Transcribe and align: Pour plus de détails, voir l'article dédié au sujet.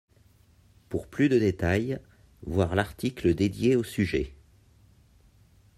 Pour 0.89 1.05
plus 1.05 1.29
de 1.29 1.37
détails, 1.37 1.99
voir 2.47 2.73
l'article 2.73 3.35
dédié 3.35 3.75
au 3.75 3.83
sujet. 3.83 4.33